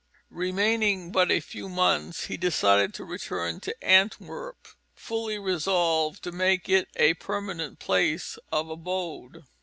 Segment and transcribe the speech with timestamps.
[0.33, 6.67] Remaining but a few months, he decided to return to Antwerp, fully resolved to make
[6.67, 9.43] it a permanent place of abode.